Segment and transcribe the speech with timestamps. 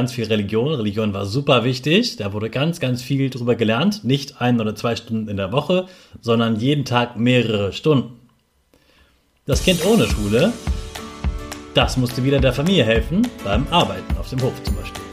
[0.00, 0.72] ganz viel Religion.
[0.72, 2.16] Religion war super wichtig.
[2.16, 4.02] Da wurde ganz, ganz viel drüber gelernt.
[4.02, 5.88] Nicht ein oder zwei Stunden in der Woche,
[6.22, 8.18] sondern jeden Tag mehrere Stunden.
[9.44, 10.54] Das Kind ohne Schule,
[11.74, 15.04] das musste wieder der Familie helfen beim Arbeiten auf dem Hof zum Beispiel.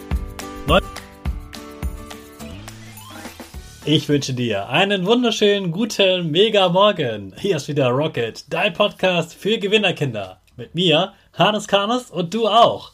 [3.84, 7.34] Ich wünsche dir einen wunderschönen guten Mega Morgen.
[7.38, 10.40] Hier ist wieder Rocket, dein Podcast für Gewinnerkinder.
[10.56, 12.94] Mit mir, Hannes Karnes und du auch.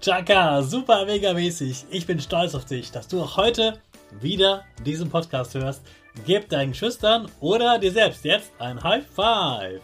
[0.00, 1.86] Chaka, super mega mäßig.
[1.90, 3.78] Ich bin stolz auf dich, dass du auch heute
[4.20, 5.82] wieder diesen Podcast hörst.
[6.26, 9.80] Gib deinen Schüchtern oder dir selbst jetzt ein High Five.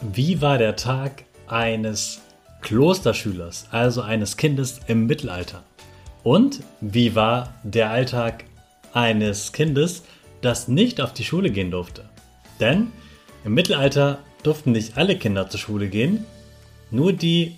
[0.00, 2.20] Wie war der Tag eines
[2.60, 5.62] Klosterschülers, also eines Kindes im Mittelalter?
[6.22, 8.44] Und wie war der Alltag
[8.92, 10.02] eines Kindes,
[10.40, 12.08] das nicht auf die Schule gehen durfte?
[12.60, 12.92] Denn
[13.44, 16.26] im Mittelalter durften nicht alle Kinder zur Schule gehen,
[16.94, 17.56] nur die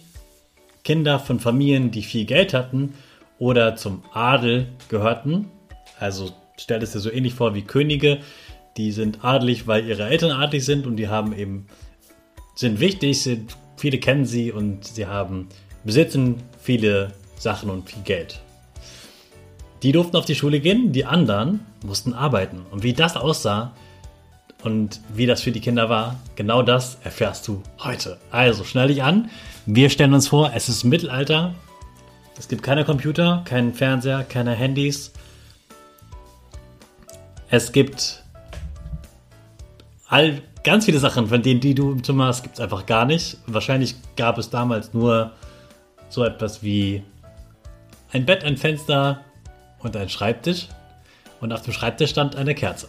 [0.83, 2.95] Kinder von Familien, die viel Geld hatten
[3.39, 5.51] oder zum Adel gehörten,
[5.99, 8.19] also stellt es dir so ähnlich vor wie Könige,
[8.77, 11.67] die sind adelig, weil ihre Eltern adelig sind und die haben eben,
[12.55, 15.49] sind wichtig, sind, viele kennen sie und sie haben,
[15.85, 18.41] besitzen viele Sachen und viel Geld.
[19.83, 22.63] Die durften auf die Schule gehen, die anderen mussten arbeiten.
[22.71, 23.75] Und wie das aussah,
[24.67, 28.19] und wie das für die Kinder war, genau das erfährst du heute.
[28.33, 29.31] Also schnell dich an.
[29.65, 31.55] Wir stellen uns vor, es ist Mittelalter.
[32.37, 35.13] Es gibt keine Computer, keinen Fernseher, keine Handys.
[37.49, 38.25] Es gibt
[40.09, 43.05] all, ganz viele Sachen, von denen, die du im Zimmer hast, gibt es einfach gar
[43.05, 43.39] nicht.
[43.47, 45.31] Wahrscheinlich gab es damals nur
[46.09, 47.05] so etwas wie
[48.13, 49.21] ein Bett, ein Fenster
[49.79, 50.67] und ein Schreibtisch.
[51.41, 52.89] Und auf dem Schreibtisch stand eine Kerze.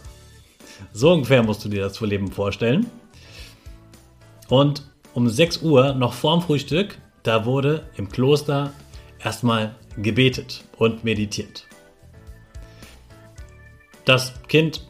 [0.92, 2.86] So ungefähr musst du dir das Leben vorstellen.
[4.48, 4.82] Und
[5.14, 8.72] um 6 Uhr, noch vorm Frühstück, da wurde im Kloster
[9.22, 11.66] erstmal gebetet und meditiert.
[14.04, 14.86] Das Kind,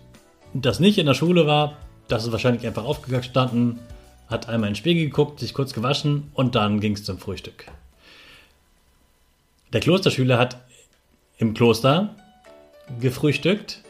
[0.55, 1.77] das nicht in der Schule war,
[2.09, 3.81] das ist wahrscheinlich einfach aufgestanden,
[4.29, 7.67] hat einmal in den Spiegel geguckt, sich kurz gewaschen und dann ging es zum Frühstück.
[9.73, 10.59] Der Klosterschüler hat
[11.39, 12.15] im Kloster
[13.01, 13.83] gefrühstückt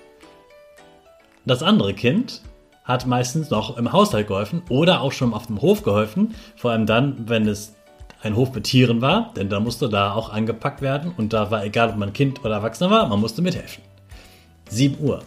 [1.48, 2.42] das andere Kind
[2.84, 6.86] hat meistens noch im Haushalt geholfen oder auch schon auf dem Hof geholfen, vor allem
[6.86, 7.74] dann, wenn es
[8.22, 11.64] ein Hof mit Tieren war, denn da musste da auch angepackt werden und da war
[11.64, 13.82] egal, ob man Kind oder Erwachsener war, man musste mithelfen.
[14.70, 15.22] 7 Uhr.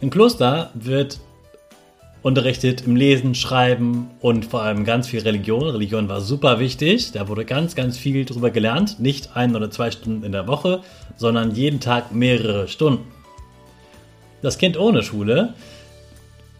[0.00, 1.20] Im Kloster wird
[2.22, 5.68] unterrichtet im Lesen, Schreiben und vor allem ganz viel Religion.
[5.68, 7.12] Religion war super wichtig.
[7.12, 8.98] Da wurde ganz, ganz viel drüber gelernt.
[8.98, 10.80] Nicht ein oder zwei Stunden in der Woche,
[11.16, 13.13] sondern jeden Tag mehrere Stunden
[14.44, 15.54] das Kind ohne Schule,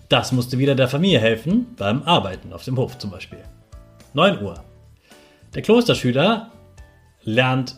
[0.09, 3.43] Das musste wieder der Familie helfen beim Arbeiten auf dem Hof zum Beispiel.
[4.13, 4.63] 9 Uhr.
[5.55, 6.51] Der Klosterschüler
[7.23, 7.77] lernt,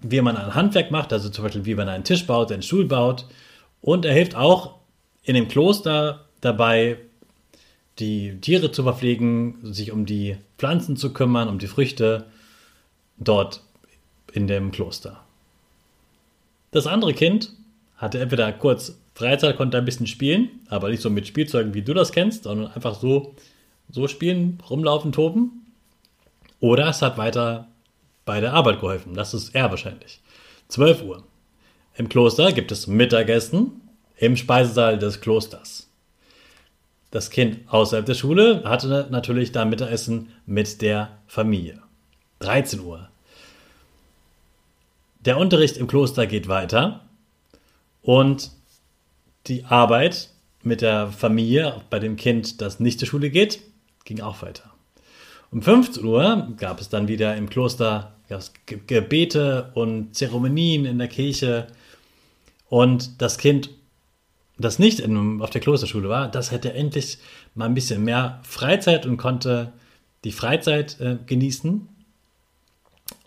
[0.00, 2.84] wie man ein Handwerk macht, also zum Beispiel wie man einen Tisch baut, einen Stuhl
[2.86, 3.26] baut.
[3.80, 4.74] Und er hilft auch
[5.22, 6.98] in dem Kloster dabei,
[8.00, 12.26] die Tiere zu verpflegen, sich um die Pflanzen zu kümmern, um die Früchte
[13.18, 13.62] dort
[14.32, 15.20] in dem Kloster.
[16.72, 17.52] Das andere Kind
[17.96, 21.94] hatte entweder kurz Freizeit, konnte ein bisschen spielen, aber nicht so mit Spielzeugen, wie du
[21.94, 23.34] das kennst, sondern einfach so,
[23.90, 25.66] so spielen, rumlaufen, toben.
[26.60, 27.68] Oder es hat weiter
[28.24, 29.14] bei der Arbeit geholfen.
[29.14, 30.20] Das ist er wahrscheinlich.
[30.68, 31.24] 12 Uhr.
[31.96, 33.82] Im Kloster gibt es Mittagessen
[34.16, 35.88] im Speisesaal des Klosters.
[37.10, 41.82] Das Kind außerhalb der Schule hatte natürlich da Mittagessen mit der Familie.
[42.38, 43.08] 13 Uhr.
[45.20, 47.00] Der Unterricht im Kloster geht weiter
[48.00, 48.50] und
[49.46, 50.30] die Arbeit
[50.62, 53.60] mit der Familie bei dem Kind, das nicht zur Schule geht,
[54.04, 54.72] ging auch weiter.
[55.50, 58.14] Um 15 Uhr gab es dann wieder im Kloster
[58.86, 61.66] Gebete und Zeremonien in der Kirche.
[62.68, 63.70] Und das Kind,
[64.58, 67.18] das nicht in, auf der Klosterschule war, das hätte endlich
[67.54, 69.72] mal ein bisschen mehr Freizeit und konnte
[70.24, 71.88] die Freizeit äh, genießen.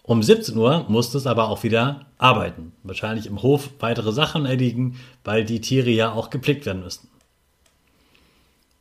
[0.08, 2.74] Um 17 Uhr musste es aber auch wieder arbeiten.
[2.84, 7.08] Wahrscheinlich im Hof weitere Sachen erledigen, weil die Tiere ja auch gepflegt werden müssten.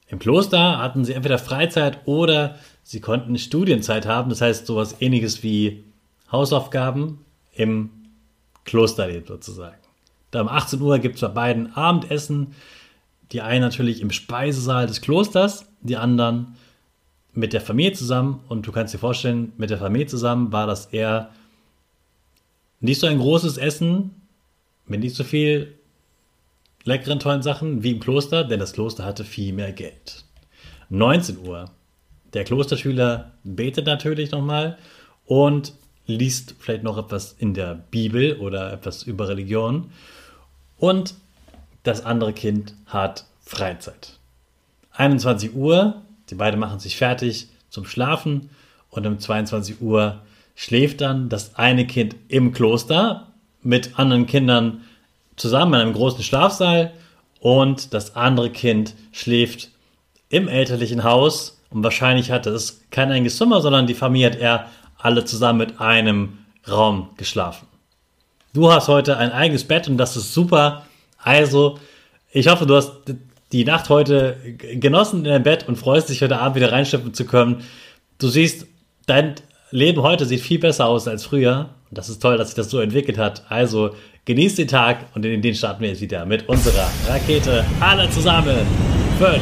[0.09, 5.43] Im Kloster hatten sie entweder Freizeit oder sie konnten Studienzeit haben, das heißt sowas ähnliches
[5.43, 5.85] wie
[6.31, 7.25] Hausaufgaben
[7.55, 7.89] im
[8.67, 9.79] Klosterleben sozusagen.
[10.31, 12.55] Da um 18 Uhr gibt es bei beiden Abendessen.
[13.33, 16.57] Die einen natürlich im Speisesaal des Klosters, die anderen
[17.35, 20.87] mit der Familie zusammen und du kannst dir vorstellen, mit der Familie zusammen war das
[20.87, 21.31] eher
[22.81, 24.11] nicht so ein großes Essen
[24.87, 25.79] mit nicht so viel
[26.85, 30.25] leckeren, tollen Sachen wie im Kloster, denn das Kloster hatte viel mehr Geld.
[30.91, 31.71] 19 Uhr.
[32.35, 34.77] Der Klosterschüler betet natürlich nochmal
[35.25, 35.73] und
[36.07, 39.91] liest vielleicht noch etwas in der Bibel oder etwas über Religion.
[40.77, 41.15] Und
[41.85, 44.19] das andere Kind hat Freizeit.
[44.93, 48.51] 21 Uhr die beiden machen sich fertig zum Schlafen
[48.91, 50.23] und um 22 Uhr
[50.55, 53.29] schläft dann das eine Kind im Kloster
[53.63, 54.83] mit anderen Kindern
[55.37, 56.93] zusammen in einem großen Schlafsaal
[57.41, 59.71] und das andere Kind schläft
[60.29, 64.71] im elterlichen Haus und wahrscheinlich hatte es kein eigenes Zimmer, sondern die Familie hat eher
[64.97, 66.39] alle zusammen mit einem
[66.69, 67.67] Raum geschlafen.
[68.53, 70.87] Du hast heute ein eigenes Bett und das ist super.
[71.19, 71.79] Also,
[72.31, 72.93] ich hoffe, du hast
[73.55, 77.25] die Nacht heute genossen in deinem Bett und freust dich heute Abend wieder reinschiffen zu
[77.25, 77.63] können.
[78.19, 78.67] Du siehst,
[79.07, 79.37] dein
[79.71, 81.71] Leben heute sieht viel besser aus als früher.
[81.89, 83.45] Und das ist toll, dass sich das so entwickelt hat.
[83.49, 87.65] Also genießt den Tag und in den starten wir jetzt wieder mit unserer Rakete.
[87.79, 88.57] Alle zusammen.
[89.21, 89.41] 5,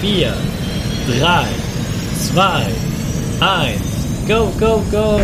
[0.00, 0.34] 4,
[1.20, 1.44] 3,
[2.32, 2.66] 2,
[3.40, 3.80] 1.
[4.26, 5.20] Go, go, go!